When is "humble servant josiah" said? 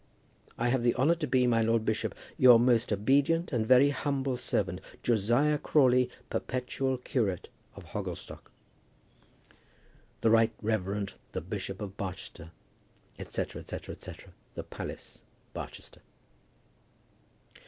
3.91-5.59